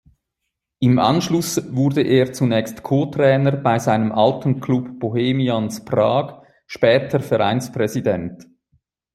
[0.79, 8.47] Im Anschluss wurde er zunächst Co-Trainer bei seinem alten Klub Bohemians Prag, später Vereinspräsident.